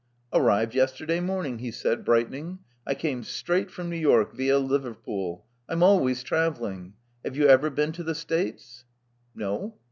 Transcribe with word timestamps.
"Arrived 0.33 0.73
yesterday 0.73 1.19
morning," 1.19 1.59
he 1.59 1.69
said, 1.69 2.03
brightening. 2.03 2.57
*'I 2.87 2.95
came 2.95 3.23
straight 3.23 3.69
from 3.69 3.87
New 3.87 3.95
York 3.97 4.33
via 4.33 4.57
Liverpool. 4.57 5.45
I'm 5.69 5.83
always 5.83 6.23
traveling. 6.23 6.93
Have 7.23 7.37
you 7.37 7.45
ever 7.47 7.69
been 7.69 7.91
to 7.91 8.03
the 8.03 8.15
States?" 8.15 8.83
"No." 9.35 9.75